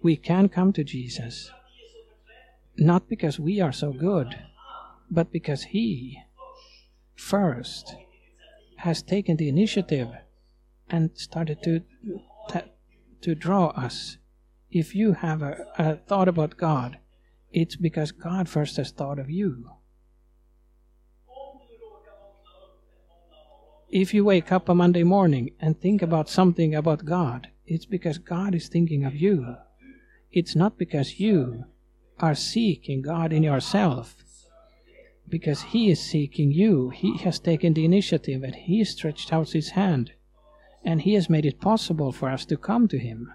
We 0.00 0.16
can 0.16 0.48
come 0.48 0.72
to 0.74 0.84
Jesus 0.84 1.50
not 2.78 3.08
because 3.08 3.38
we 3.38 3.60
are 3.60 3.72
so 3.72 3.92
good, 3.92 4.38
but 5.10 5.32
because 5.32 5.64
He 5.64 6.22
first 7.14 7.94
has 8.78 9.02
taken 9.02 9.36
the 9.36 9.48
initiative 9.48 10.08
and 10.88 11.10
started 11.14 11.62
to 11.64 11.82
to 13.20 13.34
draw 13.34 13.68
us. 13.68 14.16
If 14.70 14.94
you 14.94 15.14
have 15.14 15.42
a, 15.42 15.66
a 15.78 15.96
thought 15.96 16.28
about 16.28 16.56
God, 16.56 16.98
it's 17.50 17.76
because 17.76 18.12
God 18.12 18.48
first 18.48 18.76
has 18.76 18.90
thought 18.90 19.18
of 19.18 19.30
you. 19.30 19.70
If 23.88 24.12
you 24.12 24.24
wake 24.24 24.52
up 24.52 24.68
a 24.68 24.74
Monday 24.74 25.02
morning 25.02 25.52
and 25.58 25.80
think 25.80 26.02
about 26.02 26.28
something 26.28 26.74
about 26.74 27.06
God, 27.06 27.48
it's 27.66 27.86
because 27.86 28.18
God 28.18 28.54
is 28.54 28.68
thinking 28.68 29.04
of 29.04 29.14
you. 29.14 29.56
It's 30.30 30.54
not 30.54 30.76
because 30.76 31.18
you 31.18 31.64
are 32.20 32.34
seeking 32.34 33.02
God 33.02 33.32
in 33.32 33.42
yourself. 33.42 34.16
Because 35.28 35.62
He 35.62 35.90
is 35.90 36.00
seeking 36.00 36.50
you. 36.50 36.90
He 36.90 37.18
has 37.18 37.38
taken 37.38 37.74
the 37.74 37.84
initiative 37.84 38.42
and 38.42 38.54
He 38.54 38.84
stretched 38.84 39.32
out 39.32 39.50
His 39.50 39.70
hand. 39.70 40.12
And 40.84 41.02
He 41.02 41.14
has 41.14 41.28
made 41.28 41.44
it 41.46 41.60
possible 41.60 42.12
for 42.12 42.28
us 42.30 42.44
to 42.46 42.56
come 42.56 42.88
to 42.88 42.98
Him. 42.98 43.32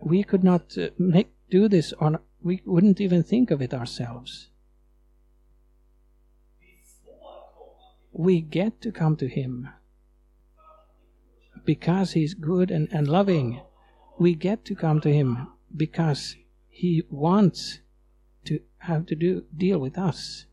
We 0.00 0.24
could 0.24 0.42
not 0.42 0.76
uh, 0.76 0.88
make, 0.98 1.30
do 1.50 1.68
this 1.68 1.92
on, 2.00 2.18
we 2.42 2.62
wouldn't 2.66 3.00
even 3.00 3.22
think 3.22 3.50
of 3.50 3.62
it 3.62 3.72
ourselves. 3.72 4.48
we 8.12 8.40
get 8.40 8.80
to 8.82 8.92
come 8.92 9.16
to 9.16 9.26
Him 9.26 9.68
because 11.64 12.12
He's 12.12 12.34
good 12.34 12.70
and, 12.70 12.88
and 12.92 13.08
loving. 13.08 13.60
We 14.18 14.34
get 14.34 14.64
to 14.66 14.74
come 14.74 15.00
to 15.00 15.12
Him 15.12 15.48
because 15.76 16.36
He 16.68 17.04
wants 17.10 17.80
to 18.44 18.60
have 18.78 19.06
to 19.06 19.14
do 19.14 19.44
deal 19.56 19.78
with 19.78 19.96
us. 19.98 20.46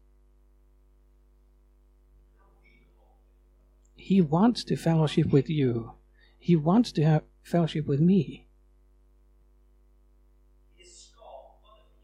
He 3.95 4.21
wants 4.21 4.63
to 4.63 4.75
fellowship 4.75 5.31
with 5.31 5.49
you. 5.49 5.91
He 6.39 6.55
wants 6.55 6.91
to 6.93 7.03
have 7.03 7.23
fellowship 7.43 7.85
with 7.85 7.99
me. 7.99 8.47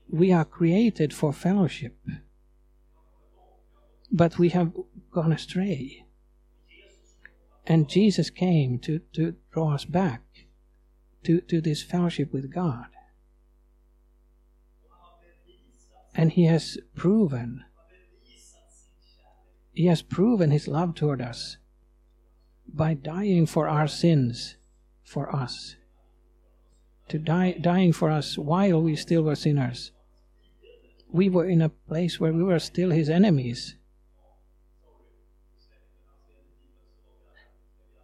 We 0.09 0.31
are 0.31 0.45
created 0.45 1.13
for 1.13 1.33
fellowship, 1.33 1.97
but 4.11 4.37
we 4.37 4.49
have 4.49 4.71
gone 5.11 5.31
astray. 5.31 6.05
And 7.65 7.89
Jesus 7.89 8.29
came 8.29 8.77
to, 8.79 8.99
to 9.13 9.35
draw 9.51 9.73
us 9.73 9.85
back 9.85 10.21
to, 11.23 11.41
to 11.41 11.59
this 11.59 11.81
fellowship 11.81 12.31
with 12.31 12.53
God. 12.53 12.94
And 16.15 16.31
He 16.31 16.45
has 16.45 16.77
proven, 16.95 17.63
He 19.73 19.85
has 19.87 20.01
proven 20.01 20.51
His 20.51 20.67
love 20.67 20.95
toward 20.95 21.21
us 21.21 21.57
by 22.67 22.93
dying 22.93 23.45
for 23.45 23.67
our 23.67 23.87
sins 23.87 24.57
for 25.03 25.33
us. 25.33 25.75
To 27.09 27.19
die, 27.19 27.51
dying 27.61 27.93
for 27.93 28.09
us 28.09 28.37
while 28.37 28.81
we 28.81 28.95
still 28.95 29.21
were 29.21 29.35
sinners. 29.35 29.91
We 31.11 31.29
were 31.29 31.45
in 31.45 31.61
a 31.61 31.69
place 31.69 32.19
where 32.19 32.33
we 32.33 32.43
were 32.43 32.59
still 32.59 32.89
his 32.89 33.09
enemies. 33.09 33.75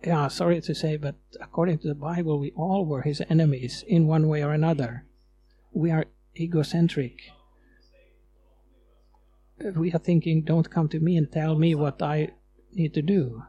Yeah, 0.04 0.28
sorry 0.30 0.62
to 0.62 0.74
say, 0.74 0.98
but 0.98 1.16
according 1.40 1.80
to 1.80 1.88
the 1.88 1.96
Bible, 1.96 2.40
we 2.40 2.52
all 2.52 2.86
were 2.86 3.02
his 3.02 3.22
enemies 3.30 3.84
in 3.88 4.08
one 4.08 4.28
way 4.28 4.44
or 4.44 4.52
another. 4.52 5.06
We 5.74 5.92
are 5.92 6.06
egocentric. 6.40 7.32
We 9.76 9.92
are 9.94 10.00
thinking, 10.00 10.42
don't 10.42 10.70
come 10.70 10.90
to 10.90 11.00
me 11.00 11.18
and 11.18 11.32
tell 11.32 11.58
me 11.58 11.76
what 11.76 12.02
I 12.02 12.30
need 12.74 12.94
to 12.94 13.02
do. 13.02 13.44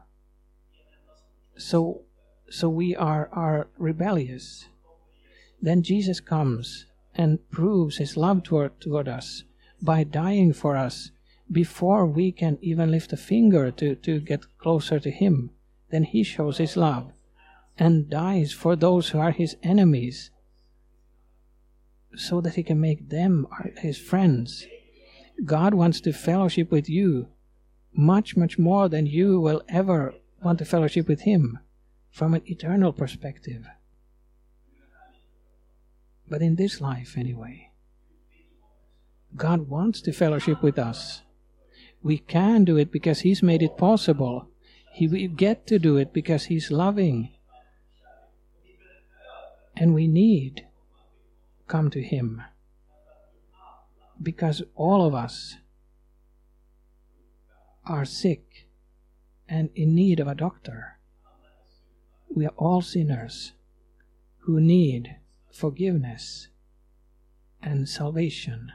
So 1.57 2.01
so 2.49 2.69
we 2.69 2.95
are 2.95 3.29
are 3.31 3.67
rebellious. 3.77 4.67
Then 5.61 5.81
jesus 5.81 6.19
comes 6.19 6.85
and 7.15 7.49
proves 7.49 7.97
his 7.97 8.17
love 8.17 8.43
toward, 8.43 8.79
toward 8.81 9.07
us 9.07 9.43
by 9.81 10.03
dying 10.03 10.53
for 10.53 10.75
us 10.75 11.11
before 11.51 12.05
we 12.05 12.31
can 12.31 12.57
even 12.61 12.89
lift 12.91 13.13
a 13.13 13.17
finger 13.17 13.69
to, 13.71 13.95
to 13.95 14.19
get 14.19 14.57
closer 14.57 14.99
to 14.99 15.11
him. 15.11 15.51
Then 15.89 16.03
he 16.03 16.23
shows 16.23 16.57
his 16.57 16.75
love 16.75 17.11
and 17.77 18.09
dies 18.09 18.51
for 18.51 18.75
those 18.75 19.09
who 19.09 19.19
are 19.19 19.31
his 19.31 19.55
enemies 19.63 20.31
so 22.15 22.41
that 22.41 22.55
he 22.55 22.63
can 22.63 22.79
make 22.79 23.09
them 23.09 23.47
his 23.77 23.97
friends 23.97 24.67
god 25.45 25.73
wants 25.73 25.99
to 26.01 26.13
fellowship 26.13 26.71
with 26.71 26.89
you 26.89 27.27
much 27.93 28.35
much 28.35 28.57
more 28.57 28.89
than 28.89 29.05
you 29.05 29.39
will 29.39 29.61
ever 29.69 30.13
want 30.43 30.59
to 30.59 30.65
fellowship 30.65 31.07
with 31.07 31.21
Him 31.21 31.59
from 32.11 32.33
an 32.33 32.41
eternal 32.45 32.91
perspective. 32.91 33.65
But 36.29 36.41
in 36.41 36.55
this 36.55 36.81
life, 36.81 37.15
anyway, 37.17 37.71
God 39.35 39.67
wants 39.67 40.01
to 40.01 40.11
fellowship 40.11 40.61
with 40.61 40.77
us. 40.77 41.21
We 42.01 42.17
can 42.17 42.65
do 42.65 42.77
it 42.77 42.91
because 42.91 43.21
He's 43.21 43.41
made 43.41 43.61
it 43.61 43.77
possible. 43.77 44.49
He, 44.91 45.07
we 45.07 45.27
get 45.27 45.65
to 45.67 45.79
do 45.79 45.97
it 45.97 46.13
because 46.13 46.45
He's 46.45 46.71
loving. 46.71 47.31
And 49.75 49.93
we 49.93 50.07
need 50.07 50.67
come 51.67 51.89
to 51.89 52.01
Him 52.01 52.43
because 54.23 54.63
all 54.75 55.05
of 55.05 55.13
us 55.13 55.57
are 57.85 58.05
sick 58.05 58.67
and 59.47 59.69
in 59.75 59.93
need 59.93 60.19
of 60.19 60.27
a 60.27 60.35
doctor. 60.35 60.97
We 62.33 62.45
are 62.45 62.53
all 62.57 62.81
sinners 62.81 63.51
who 64.39 64.59
need 64.59 65.17
forgiveness 65.51 66.47
and 67.61 67.87
salvation. 67.87 68.71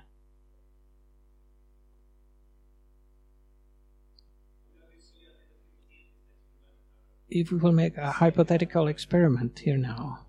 If 7.28 7.52
we 7.52 7.58
will 7.58 7.72
make 7.72 7.96
a 7.98 8.12
hypothetical 8.12 8.86
experiment 8.86 9.58
here 9.58 9.76
now, 9.76 10.26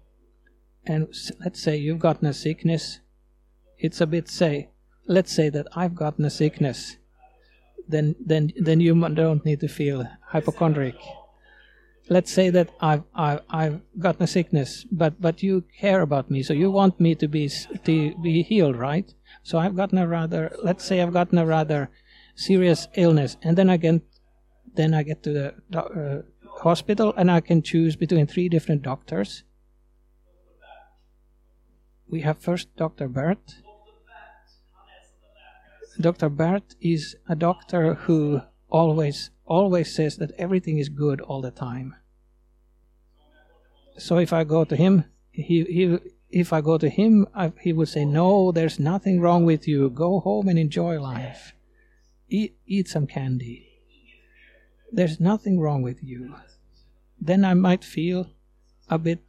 and 0.86 1.08
let's 1.39 1.62
say 1.62 1.77
you've 1.77 1.99
gotten 1.99 2.27
a 2.27 2.34
sickness, 2.34 2.99
it's 3.77 4.01
a 4.01 4.08
bit 4.08 4.27
say, 4.27 4.69
let's 5.10 5.36
say 5.36 5.50
that 5.50 5.67
I've 5.76 5.95
gotten 5.95 6.24
a 6.24 6.30
sickness 6.30 6.95
then 7.89 8.15
then 8.24 8.54
then 8.56 8.80
you 8.80 8.93
don't 9.15 9.43
need 9.43 9.60
to 9.60 9.67
feel 9.67 10.08
hypochondriac. 10.28 10.95
Let's 12.08 12.32
say 12.32 12.50
that 12.52 12.69
I've 12.80 13.04
I've, 13.13 13.41
I've 13.50 13.82
gotten 13.98 14.24
a 14.24 14.28
sickness, 14.28 14.86
but 14.91 15.19
but 15.19 15.43
you 15.43 15.63
care 15.80 16.02
about 16.02 16.30
me, 16.30 16.43
so 16.43 16.54
you 16.54 16.72
want 16.72 17.00
me 17.00 17.15
to 17.15 17.28
be 17.28 17.50
to 17.84 18.15
be 18.22 18.43
healed, 18.43 18.78
right? 18.78 19.12
So 19.43 19.58
I've 19.58 19.76
gotten 19.76 19.98
a 19.98 20.08
rather 20.08 20.56
let's 20.63 20.86
say 20.86 21.02
I've 21.02 21.13
gotten 21.13 21.38
a 21.39 21.45
rather 21.45 21.89
serious 22.36 22.88
illness, 22.95 23.38
and 23.41 23.58
then 23.58 23.69
I 23.69 23.78
get 23.78 24.02
then 24.76 24.93
I 24.93 25.04
get 25.04 25.24
to 25.24 25.34
the 25.34 25.78
uh, 25.78 26.22
hospital 26.62 27.13
and 27.17 27.32
I 27.32 27.41
can 27.41 27.62
choose 27.62 27.95
between 27.95 28.28
three 28.28 28.50
different 28.50 28.84
doctors. 28.84 29.43
We 32.08 32.22
have 32.22 32.39
first 32.39 32.76
Dr. 32.76 33.08
Bert, 33.08 33.39
Dr. 35.99 36.29
Bert 36.29 36.75
is 36.79 37.17
a 37.27 37.35
doctor 37.35 37.95
who 37.95 38.41
always 38.69 39.31
always 39.45 39.93
says 39.93 40.17
that 40.17 40.31
everything 40.38 40.77
is 40.77 40.88
good 40.89 41.19
all 41.21 41.41
the 41.41 41.51
time. 41.51 41.95
So 43.97 44.17
if 44.17 44.31
I 44.31 44.43
go 44.43 44.63
to 44.63 44.75
him, 44.75 45.05
he, 45.31 45.63
he 45.63 45.97
if 46.29 46.53
I 46.53 46.62
go 46.62 46.77
to 46.77 46.88
him, 46.88 47.27
I, 47.35 47.51
he 47.59 47.73
would 47.73 47.89
say, 47.89 48.05
"No, 48.05 48.51
there's 48.51 48.79
nothing 48.79 49.19
wrong 49.19 49.43
with 49.43 49.67
you. 49.67 49.89
Go 49.89 50.21
home 50.21 50.47
and 50.47 50.57
enjoy 50.57 51.01
life. 51.01 51.53
Eat 52.29 52.55
eat 52.65 52.88
some 52.88 53.07
candy. 53.07 53.67
There's 54.91 55.19
nothing 55.19 55.59
wrong 55.59 55.81
with 55.81 56.01
you." 56.01 56.35
Then 57.19 57.43
I 57.43 57.55
might 57.55 57.83
feel 57.83 58.29
a 58.89 58.97
bit 58.97 59.19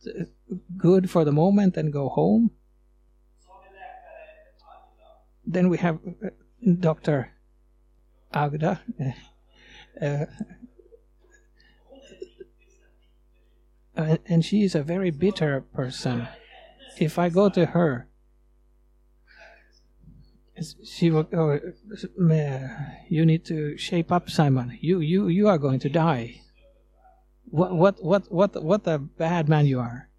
good 0.76 1.10
for 1.10 1.24
the 1.24 1.32
moment 1.32 1.76
and 1.76 1.92
go 1.92 2.08
home. 2.08 2.52
Then 5.44 5.68
we 5.68 5.78
have 5.78 5.98
Dr. 6.64 7.32
Agda. 8.32 8.80
Uh, 10.00 10.24
uh, 13.96 14.16
and 14.26 14.44
she 14.44 14.62
is 14.62 14.74
a 14.74 14.82
very 14.82 15.10
bitter 15.10 15.62
person. 15.72 16.28
If 16.98 17.18
I 17.18 17.28
go 17.28 17.48
to 17.48 17.66
her, 17.66 18.08
she 20.84 21.10
will 21.10 21.22
go. 21.22 21.58
You 23.08 23.24
need 23.24 23.44
to 23.46 23.76
shape 23.78 24.12
up, 24.12 24.30
Simon. 24.30 24.78
You, 24.80 25.00
you, 25.00 25.28
you 25.28 25.48
are 25.48 25.58
going 25.58 25.80
to 25.80 25.88
die. 25.88 26.42
What, 27.44 27.74
what, 27.74 28.04
what, 28.04 28.30
what, 28.30 28.62
what 28.62 28.86
a 28.86 28.98
bad 28.98 29.48
man 29.48 29.66
you 29.66 29.80
are. 29.80 30.09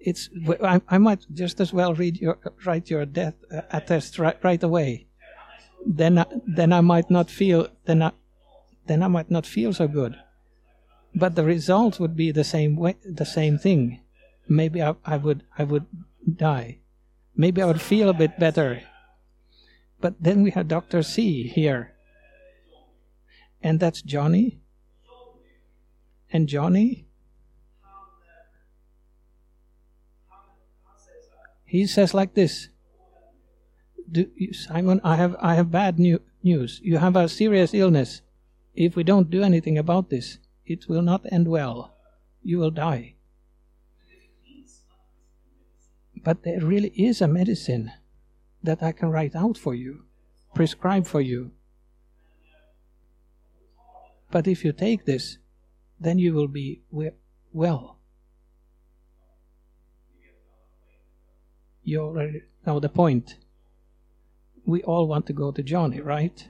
It's 0.00 0.30
I, 0.62 0.80
I, 0.88 0.98
might 0.98 1.26
just 1.32 1.60
as 1.60 1.72
well 1.72 1.94
read 1.94 2.20
your 2.20 2.38
write 2.64 2.90
your 2.90 3.04
death 3.04 3.34
uh, 3.52 3.62
attest 3.70 4.18
right, 4.18 4.38
right 4.42 4.62
away. 4.62 5.06
Then 5.84 6.18
I, 6.18 6.26
then 6.46 6.72
I 6.72 6.80
might 6.80 7.10
not 7.10 7.30
feel 7.30 7.68
then 7.84 8.02
I, 8.02 8.12
then 8.86 9.02
I 9.02 9.08
might 9.08 9.30
not 9.30 9.46
feel 9.46 9.72
so 9.72 9.88
good. 9.88 10.16
But 11.14 11.34
the 11.34 11.44
result 11.44 11.98
would 11.98 12.16
be 12.16 12.30
the 12.30 12.44
same 12.44 12.76
way, 12.76 12.96
the 13.04 13.26
same 13.26 13.58
thing. 13.58 14.00
Maybe 14.48 14.82
I, 14.82 14.94
I 15.04 15.16
would 15.16 15.42
I 15.58 15.64
would 15.64 15.86
die. 16.36 16.78
Maybe 17.36 17.62
I 17.62 17.66
would 17.66 17.80
feel 17.80 18.08
a 18.08 18.14
bit 18.14 18.38
better. 18.38 18.82
But 20.00 20.14
then 20.20 20.42
we 20.42 20.52
have 20.52 20.68
Doctor 20.68 21.02
C 21.02 21.42
here, 21.48 21.94
and 23.62 23.80
that's 23.80 24.00
Johnny. 24.00 24.60
And 26.30 26.46
Johnny 26.46 27.07
He 31.68 31.86
says 31.86 32.14
like 32.14 32.32
this 32.32 32.70
you, 34.10 34.52
Simon, 34.52 35.00
I 35.04 35.16
have, 35.16 35.36
I 35.38 35.54
have 35.54 35.70
bad 35.70 35.98
new, 35.98 36.20
news. 36.42 36.80
You 36.82 36.96
have 36.96 37.14
a 37.14 37.28
serious 37.28 37.74
illness. 37.74 38.22
If 38.74 38.96
we 38.96 39.04
don't 39.04 39.30
do 39.30 39.42
anything 39.42 39.76
about 39.76 40.08
this, 40.08 40.38
it 40.64 40.88
will 40.88 41.02
not 41.02 41.26
end 41.30 41.48
well. 41.48 41.94
You 42.42 42.58
will 42.58 42.70
die. 42.70 43.14
But 46.24 46.42
there 46.42 46.60
really 46.60 46.88
is 46.90 47.20
a 47.20 47.28
medicine 47.28 47.92
that 48.62 48.82
I 48.82 48.92
can 48.92 49.10
write 49.10 49.36
out 49.36 49.58
for 49.58 49.74
you, 49.74 50.04
prescribe 50.54 51.06
for 51.06 51.20
you. 51.20 51.52
but 54.30 54.46
if 54.46 54.64
you 54.64 54.72
take 54.72 55.04
this, 55.04 55.38
then 55.98 56.18
you 56.18 56.34
will 56.34 56.48
be 56.48 56.82
we- 56.90 57.16
well. 57.52 57.97
You 61.88 62.02
already 62.02 62.42
know 62.66 62.80
the 62.80 62.90
point. 62.90 63.38
We 64.66 64.82
all 64.82 65.08
want 65.08 65.24
to 65.28 65.32
go 65.32 65.50
to 65.50 65.62
Johnny, 65.62 66.02
right? 66.02 66.46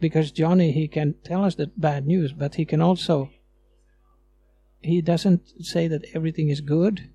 Because 0.00 0.32
Johnny, 0.32 0.72
he 0.72 0.88
can 0.88 1.14
tell 1.22 1.44
us 1.44 1.54
the 1.54 1.70
bad 1.76 2.04
news, 2.04 2.32
but 2.32 2.56
he 2.56 2.64
can 2.64 2.80
also. 2.80 3.30
He 4.82 5.00
doesn't 5.00 5.64
say 5.64 5.86
that 5.86 6.06
everything 6.14 6.48
is 6.48 6.60
good, 6.60 7.10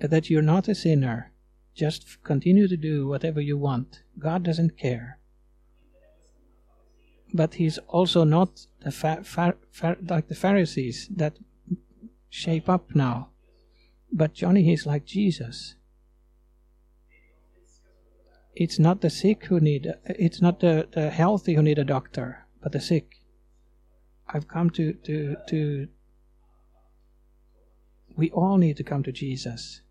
that 0.00 0.30
you're 0.30 0.42
not 0.42 0.66
a 0.66 0.74
sinner. 0.74 1.30
Just 1.76 2.24
continue 2.24 2.66
to 2.66 2.76
do 2.76 3.06
whatever 3.06 3.40
you 3.40 3.56
want. 3.56 4.02
God 4.18 4.42
doesn't 4.42 4.76
care. 4.76 5.20
But 7.32 7.54
he's 7.54 7.78
also 7.86 8.24
not 8.24 8.66
the 8.80 9.54
like 10.08 10.26
the 10.26 10.34
Pharisees 10.34 11.08
that 11.14 11.38
shape 12.30 12.68
up 12.68 12.96
now. 12.96 13.29
But 14.12 14.34
Johnny, 14.34 14.62
he's 14.64 14.86
like 14.86 15.04
Jesus. 15.04 15.76
It's 18.54 18.78
not 18.78 19.00
the 19.00 19.10
sick 19.10 19.44
who 19.44 19.60
need, 19.60 19.94
it's 20.04 20.42
not 20.42 20.60
the, 20.60 20.88
the 20.92 21.10
healthy 21.10 21.54
who 21.54 21.62
need 21.62 21.78
a 21.78 21.84
doctor, 21.84 22.46
but 22.62 22.72
the 22.72 22.80
sick. 22.80 23.22
I've 24.28 24.48
come 24.48 24.70
to, 24.70 24.92
to, 24.92 25.36
to, 25.48 25.88
we 28.16 28.30
all 28.30 28.58
need 28.58 28.76
to 28.76 28.84
come 28.84 29.02
to 29.04 29.12
Jesus 29.12 29.82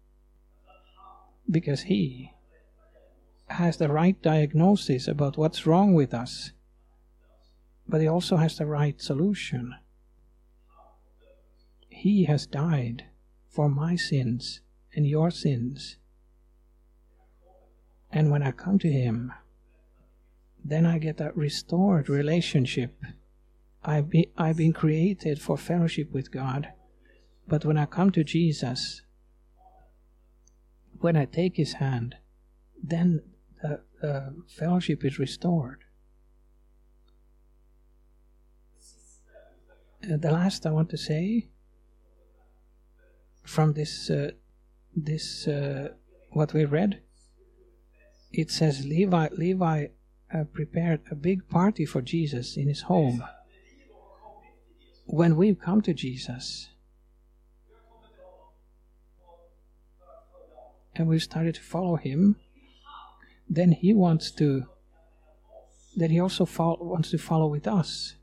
because 1.49 1.83
He 1.83 2.33
has 3.47 3.77
the 3.77 3.89
right 3.89 4.21
diagnosis 4.21 5.07
about 5.07 5.37
what's 5.37 5.65
wrong 5.65 5.93
with 5.93 6.13
us, 6.13 6.51
but 7.87 8.01
He 8.01 8.07
also 8.07 8.37
has 8.37 8.57
the 8.57 8.65
right 8.65 9.01
solution. 9.01 9.75
He 11.87 12.25
has 12.25 12.45
died 12.45 13.05
for 13.49 13.67
my 13.67 13.95
sins 13.95 14.61
and 14.95 15.07
your 15.07 15.31
sins. 15.31 15.97
And 18.11 18.31
when 18.31 18.43
I 18.43 18.51
come 18.51 18.79
to 18.79 18.91
Him, 18.91 19.33
then 20.63 20.85
I 20.85 20.97
get 20.97 21.17
that 21.17 21.35
restored 21.35 22.09
relationship. 22.09 22.95
I've 23.83 24.09
been, 24.09 24.25
I've 24.37 24.57
been 24.57 24.73
created 24.73 25.41
for 25.41 25.57
fellowship 25.57 26.11
with 26.11 26.31
God. 26.31 26.69
But 27.47 27.65
when 27.65 27.77
I 27.77 27.85
come 27.85 28.11
to 28.11 28.23
Jesus, 28.23 29.01
when 30.99 31.15
I 31.15 31.25
take 31.25 31.57
His 31.57 31.73
hand, 31.73 32.15
then 32.81 33.21
the, 33.61 33.81
the 34.01 34.35
fellowship 34.47 35.03
is 35.05 35.19
restored. 35.19 35.83
Uh, 40.03 40.17
the 40.17 40.31
last 40.31 40.65
I 40.65 40.71
want 40.71 40.89
to 40.91 40.97
say 40.97 41.49
from 43.43 43.73
this 43.73 44.09
uh, 44.09 44.31
this 44.95 45.47
uh, 45.47 45.89
what 46.31 46.53
we 46.53 46.65
read, 46.65 47.01
it 48.31 48.51
says 48.51 48.85
Levi 48.85 49.29
Levi 49.31 49.87
uh, 50.33 50.43
prepared 50.53 51.01
a 51.09 51.15
big 51.15 51.47
party 51.49 51.85
for 51.85 52.01
Jesus 52.01 52.57
in 52.57 52.67
his 52.67 52.81
home. 52.83 53.23
When 55.05 55.35
we've 55.35 55.59
come 55.59 55.81
to 55.81 55.93
Jesus 55.93 56.69
and 60.95 61.07
we 61.07 61.17
started 61.17 61.55
to 61.55 61.61
follow 61.61 61.95
him, 61.95 62.35
then 63.49 63.71
he 63.71 63.93
wants 63.93 64.29
to 64.31 64.65
then 65.95 66.11
he 66.11 66.19
also 66.19 66.45
follow, 66.45 66.77
wants 66.81 67.09
to 67.11 67.17
follow 67.17 67.47
with 67.47 67.67
us. 67.67 68.15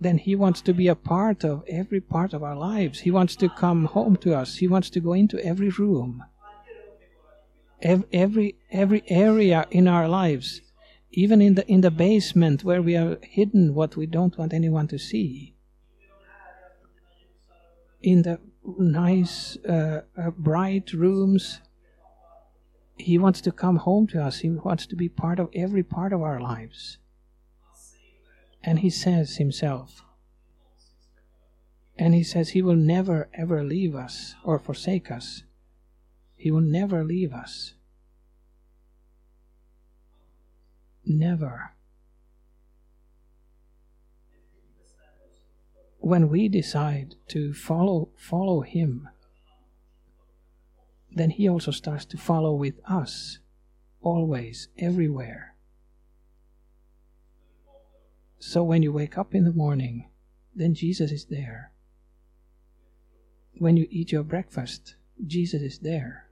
Then 0.00 0.16
he 0.18 0.34
wants 0.34 0.62
to 0.62 0.72
be 0.72 0.88
a 0.88 0.94
part 0.94 1.44
of 1.44 1.62
every 1.68 2.00
part 2.00 2.32
of 2.32 2.42
our 2.42 2.56
lives. 2.56 3.00
He 3.00 3.10
wants 3.10 3.36
to 3.36 3.48
come 3.50 3.84
home 3.84 4.16
to 4.18 4.34
us. 4.34 4.56
He 4.56 4.66
wants 4.66 4.88
to 4.90 5.00
go 5.00 5.12
into 5.12 5.38
every 5.44 5.68
room, 5.68 6.24
every 7.82 8.56
every 8.70 9.04
area 9.08 9.66
in 9.70 9.86
our 9.86 10.08
lives, 10.08 10.62
even 11.10 11.42
in 11.42 11.54
the 11.54 11.66
in 11.66 11.82
the 11.82 11.90
basement 11.90 12.64
where 12.64 12.80
we 12.80 12.96
are 12.96 13.18
hidden 13.22 13.74
what 13.74 13.96
we 13.96 14.06
don't 14.06 14.38
want 14.38 14.54
anyone 14.54 14.88
to 14.88 14.98
see. 14.98 15.54
In 18.02 18.22
the 18.22 18.40
nice, 18.78 19.58
uh, 19.68 20.02
uh, 20.16 20.30
bright 20.30 20.92
rooms, 20.94 21.60
he 22.96 23.18
wants 23.18 23.40
to 23.42 23.52
come 23.52 23.76
home 23.76 24.06
to 24.08 24.22
us. 24.22 24.38
He 24.38 24.48
wants 24.48 24.86
to 24.86 24.96
be 24.96 25.08
part 25.08 25.38
of 25.38 25.50
every 25.54 25.82
part 25.82 26.12
of 26.12 26.22
our 26.22 26.40
lives. 26.40 26.96
And 28.62 28.80
he 28.80 28.90
says 28.90 29.36
himself, 29.36 30.04
and 31.96 32.14
he 32.14 32.22
says 32.22 32.50
he 32.50 32.62
will 32.62 32.76
never 32.76 33.28
ever 33.34 33.62
leave 33.62 33.94
us 33.94 34.34
or 34.44 34.58
forsake 34.58 35.10
us. 35.10 35.44
He 36.36 36.50
will 36.50 36.60
never 36.60 37.04
leave 37.04 37.32
us. 37.32 37.74
Never. 41.04 41.72
When 45.98 46.28
we 46.28 46.48
decide 46.48 47.16
to 47.28 47.52
follow 47.52 48.10
follow 48.16 48.62
him, 48.62 49.08
then 51.10 51.30
he 51.30 51.48
also 51.48 51.70
starts 51.70 52.04
to 52.06 52.16
follow 52.16 52.54
with 52.54 52.80
us, 52.88 53.38
always, 54.00 54.68
everywhere. 54.78 55.49
So 58.40 58.62
when 58.62 58.82
you 58.82 58.90
wake 58.90 59.18
up 59.18 59.34
in 59.34 59.44
the 59.44 59.52
morning, 59.52 60.08
then 60.54 60.72
Jesus 60.72 61.12
is 61.12 61.26
there. 61.26 61.72
When 63.58 63.76
you 63.76 63.86
eat 63.90 64.12
your 64.12 64.22
breakfast, 64.22 64.94
Jesus 65.26 65.60
is 65.60 65.78
there. 65.80 66.30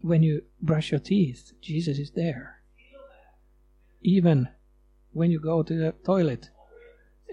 When 0.00 0.22
you 0.22 0.44
brush 0.62 0.90
your 0.90 0.98
teeth, 0.98 1.52
Jesus 1.60 1.98
is 1.98 2.12
there. 2.12 2.62
Even 4.00 4.48
when 5.12 5.30
you 5.30 5.38
go 5.38 5.62
to 5.62 5.74
the 5.74 5.92
toilet 6.04 6.48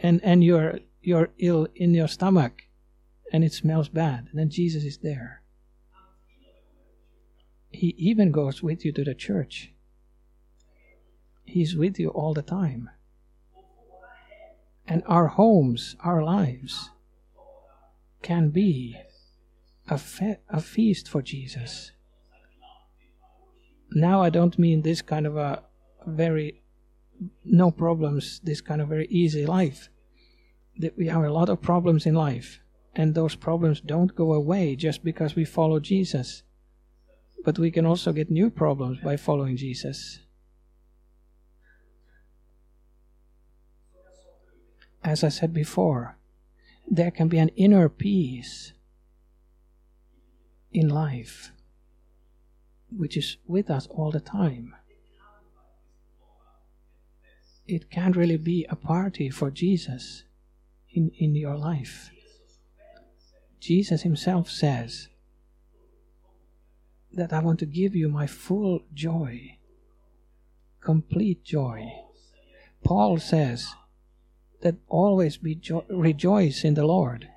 and, 0.04 0.20
and 0.22 0.44
you're, 0.44 0.80
you're 1.02 1.30
ill 1.38 1.70
in 1.76 1.94
your 1.94 2.10
stomach 2.10 2.64
and 3.32 3.46
it 3.46 3.54
smells 3.54 3.88
bad, 3.88 4.28
then 4.34 4.50
Jesus 4.50 4.84
is 4.84 4.98
there. 4.98 5.44
He 7.72 7.96
even 7.98 8.34
goes 8.34 8.62
with 8.62 8.84
you 8.84 8.92
to 8.92 9.04
the 9.06 9.16
church. 9.16 9.72
He's 11.46 11.74
with 11.74 11.98
you 12.00 12.10
all 12.10 12.34
the 12.34 12.42
time 12.42 12.90
and 14.90 15.04
our 15.06 15.28
homes, 15.28 15.96
our 16.04 16.24
lives, 16.24 16.90
can 18.24 18.50
be 18.50 18.98
a, 19.88 19.98
fe- 19.98 20.40
a 20.50 20.60
feast 20.60 21.08
for 21.08 21.22
Jesus. 21.22 21.92
Now, 23.92 24.22
I 24.22 24.30
don't 24.30 24.60
mean 24.60 24.82
this 24.82 25.02
kind 25.02 25.26
of 25.28 25.38
a 25.38 25.64
very 26.06 26.64
no 27.46 27.70
problems, 27.70 28.40
this 28.44 28.62
kind 28.62 28.82
of 28.82 28.88
very 28.88 29.08
easy 29.08 29.46
life. 29.46 29.90
That 30.78 30.98
we 30.98 31.08
have 31.08 31.24
a 31.24 31.32
lot 31.32 31.50
of 31.50 31.62
problems 31.62 32.06
in 32.06 32.16
life, 32.16 32.60
and 32.96 33.14
those 33.14 33.36
problems 33.36 33.82
don't 33.82 34.16
go 34.16 34.34
away 34.34 34.76
just 34.76 35.04
because 35.04 35.36
we 35.36 35.46
follow 35.46 35.80
Jesus. 35.80 36.44
But 37.46 37.60
we 37.60 37.72
can 37.72 37.86
also 37.86 38.12
get 38.12 38.32
new 38.32 38.50
problems 38.50 39.00
by 39.04 39.18
following 39.18 39.58
Jesus. 39.58 40.20
As 45.04 45.24
I 45.24 45.30
said 45.30 45.54
before, 45.54 46.18
there 46.90 47.12
can 47.12 47.28
be 47.28 47.38
an 47.38 47.50
inner 47.50 47.88
peace 47.90 48.74
in 50.72 50.90
life 50.90 51.52
which 52.96 53.16
is 53.18 53.38
with 53.48 53.70
us 53.70 53.88
all 53.88 54.12
the 54.12 54.20
time. 54.20 54.76
It 57.68 57.92
can't 57.92 58.16
really 58.16 58.38
be 58.38 58.66
a 58.70 58.76
party 58.76 59.30
for 59.30 59.52
Jesus 59.52 60.24
in, 60.92 61.12
in 61.18 61.36
your 61.36 61.56
life. 61.56 62.10
Jesus 63.60 64.02
himself 64.02 64.50
says 64.50 65.08
that 67.12 67.32
I 67.34 67.40
want 67.40 67.60
to 67.60 67.66
give 67.66 67.96
you 67.96 68.10
my 68.10 68.26
full 68.26 68.82
joy, 68.94 69.58
complete 70.82 71.44
joy. 71.44 71.92
Paul 72.84 73.20
says 73.20 73.76
that 74.62 74.76
always 74.88 75.38
be 75.38 75.56
jo- 75.56 75.86
rejoice 75.90 76.64
in 76.64 76.74
the 76.74 76.86
Lord. 76.86 77.30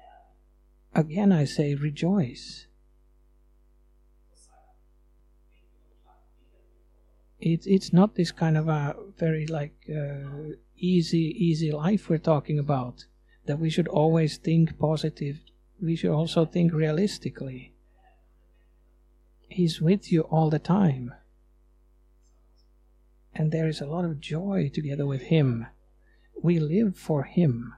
Again, 0.95 1.33
I 1.33 1.45
say 1.45 1.75
rejoice. 1.75 2.67
It's 7.41 7.67
it's 7.67 7.93
not 7.93 8.15
this 8.15 8.31
kind 8.31 8.57
of 8.57 8.69
a 8.69 8.95
very 9.19 9.47
like 9.47 9.75
uh, 9.91 10.55
easy 10.77 11.35
easy 11.37 11.73
life 11.73 12.09
we're 12.09 12.19
talking 12.19 12.59
about. 12.59 13.07
That 13.47 13.59
we 13.59 13.71
should 13.71 13.89
always 13.89 14.37
think 14.37 14.79
positive. 14.79 15.41
We 15.81 15.97
should 15.97 16.13
also 16.13 16.45
think 16.45 16.73
realistically. 16.73 17.73
He's 19.49 19.81
with 19.81 20.13
you 20.13 20.23
all 20.23 20.51
the 20.51 20.61
time. 20.61 21.13
And 23.35 23.51
there 23.51 23.67
is 23.67 23.81
a 23.81 23.87
lot 23.87 24.05
of 24.05 24.21
joy 24.21 24.71
together 24.73 25.07
with 25.07 25.23
Him. 25.23 25.67
We 26.41 26.59
live 26.59 26.97
for 26.97 27.25
Him. 27.25 27.75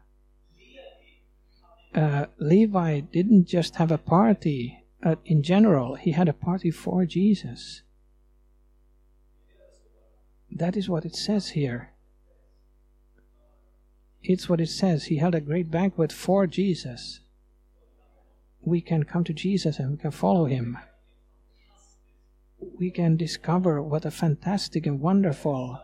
Uh, 1.95 2.27
Levi 2.39 3.01
didn't 3.01 3.47
just 3.47 3.77
have 3.77 3.93
a 3.93 3.99
party 3.99 4.85
uh, 5.05 5.17
in 5.27 5.43
general, 5.43 5.97
he 5.97 6.13
had 6.13 6.29
a 6.29 6.33
party 6.33 6.71
for 6.71 7.05
Jesus. 7.05 7.83
That 10.51 10.77
is 10.77 10.89
what 10.89 11.05
it 11.05 11.15
says 11.15 11.51
here. 11.51 11.91
It's 14.23 14.49
what 14.49 14.61
it 14.61 14.71
says. 14.71 15.05
He 15.05 15.19
held 15.19 15.35
a 15.35 15.41
great 15.41 15.71
banquet 15.71 16.11
for 16.11 16.47
Jesus. 16.47 17.21
We 18.63 18.81
can 18.81 19.03
come 19.03 19.25
to 19.25 19.35
Jesus 19.35 19.79
and 19.79 19.91
we 19.91 19.97
can 19.99 20.11
follow 20.11 20.47
him. 20.47 20.79
We 22.79 22.91
can 22.91 23.19
discover 23.19 23.83
what 23.83 24.07
a 24.07 24.11
fantastic 24.11 24.87
and 24.87 25.01
wonderful 25.01 25.83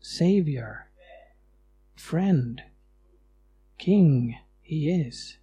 Savior, 0.00 0.86
friend, 1.94 2.62
King 3.78 4.36
he 4.60 4.90
is. 4.90 5.38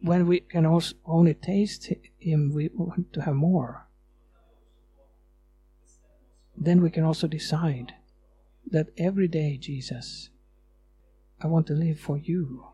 When 0.00 0.26
we 0.26 0.40
can 0.40 0.66
also 0.66 0.94
only 1.04 1.34
taste 1.34 1.92
him, 2.18 2.52
we 2.52 2.70
want 2.74 3.12
to 3.12 3.22
have 3.22 3.34
more. 3.34 3.86
Then 6.56 6.82
we 6.82 6.90
can 6.90 7.04
also 7.04 7.26
decide 7.26 7.94
that 8.70 8.88
every 8.98 9.28
day, 9.28 9.56
Jesus, 9.56 10.30
I 11.40 11.46
want 11.46 11.66
to 11.68 11.72
live 11.72 12.00
for 12.00 12.18
you. 12.18 12.66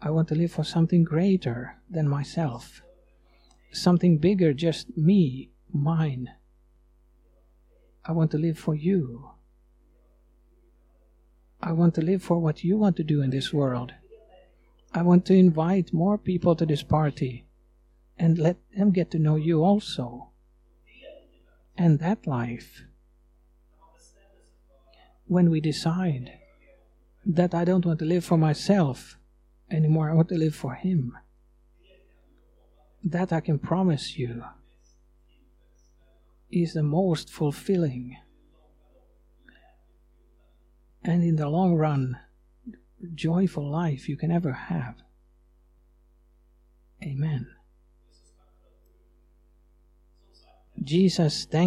I 0.00 0.10
want 0.10 0.28
to 0.28 0.34
live 0.34 0.52
for 0.52 0.64
something 0.64 1.04
greater 1.04 1.76
than 1.90 2.08
myself, 2.08 2.82
something 3.72 4.18
bigger, 4.18 4.52
just 4.52 4.96
me, 4.96 5.50
mine. 5.72 6.30
I 8.04 8.12
want 8.12 8.30
to 8.32 8.38
live 8.38 8.58
for 8.58 8.74
you. 8.74 9.30
I 11.60 11.72
want 11.72 11.94
to 11.94 12.02
live 12.02 12.22
for 12.22 12.38
what 12.38 12.64
you 12.64 12.76
want 12.76 12.96
to 12.96 13.04
do 13.04 13.22
in 13.22 13.30
this 13.30 13.52
world. 13.52 13.92
I 14.92 15.02
want 15.02 15.26
to 15.26 15.34
invite 15.34 15.92
more 15.92 16.16
people 16.18 16.54
to 16.56 16.66
this 16.66 16.82
party 16.82 17.44
and 18.18 18.38
let 18.38 18.56
them 18.76 18.92
get 18.92 19.10
to 19.10 19.18
know 19.18 19.36
you 19.36 19.62
also. 19.62 20.30
And 21.76 21.98
that 21.98 22.26
life 22.26 22.82
when 25.26 25.50
we 25.50 25.60
decide 25.60 26.32
that 27.24 27.54
I 27.54 27.64
don't 27.64 27.84
want 27.84 27.98
to 27.98 28.04
live 28.04 28.24
for 28.24 28.38
myself 28.38 29.18
anymore, 29.70 30.10
I 30.10 30.14
want 30.14 30.28
to 30.28 30.38
live 30.38 30.54
for 30.54 30.74
Him. 30.74 31.16
That 33.02 33.32
I 33.32 33.40
can 33.40 33.58
promise 33.58 34.16
you 34.16 34.44
is 36.50 36.74
the 36.74 36.82
most 36.82 37.30
fulfilling 37.30 38.16
and 41.06 41.22
in 41.22 41.36
the 41.36 41.48
long 41.48 41.74
run, 41.74 42.18
joyful 43.14 43.68
life 43.68 44.08
you 44.08 44.16
can 44.16 44.30
ever 44.30 44.52
have. 44.52 44.96
Amen. 47.02 47.46
Jesus, 50.82 51.46
thank 51.46 51.64